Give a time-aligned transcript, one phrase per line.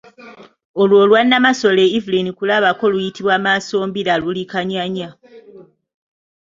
[0.89, 5.09] Lwo olwa Nnamasole Evelyn Kulabako oluyitibwa Maasombira luli Kanyanya.